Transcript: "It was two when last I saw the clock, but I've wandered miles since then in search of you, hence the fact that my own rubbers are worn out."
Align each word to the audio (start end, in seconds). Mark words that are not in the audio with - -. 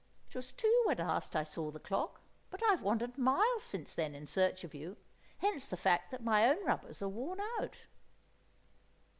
"It 0.29 0.35
was 0.35 0.51
two 0.51 0.81
when 0.87 0.97
last 0.97 1.35
I 1.35 1.43
saw 1.43 1.69
the 1.69 1.79
clock, 1.79 2.21
but 2.49 2.63
I've 2.63 2.81
wandered 2.81 3.19
miles 3.19 3.61
since 3.63 3.93
then 3.93 4.15
in 4.15 4.25
search 4.25 4.63
of 4.63 4.73
you, 4.73 4.97
hence 5.37 5.67
the 5.67 5.77
fact 5.77 6.09
that 6.09 6.23
my 6.23 6.49
own 6.49 6.65
rubbers 6.65 7.03
are 7.03 7.07
worn 7.07 7.39
out." 7.61 7.85